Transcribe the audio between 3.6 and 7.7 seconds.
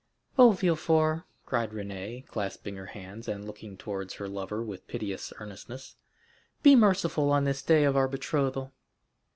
towards her lover with piteous earnestness, "be merciful on this the